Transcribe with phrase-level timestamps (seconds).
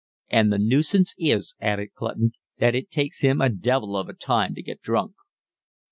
[0.31, 4.55] "And the nuisance is," added Clutton, "that it takes him a devil of a time
[4.55, 5.11] to get drunk."